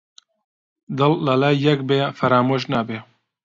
دڵ 0.97 1.13
لە 1.25 1.33
لای 1.41 1.55
یەک 1.67 1.79
بێ 1.89 1.99
فەرامۆش 2.17 2.63
نابێ 2.73 2.99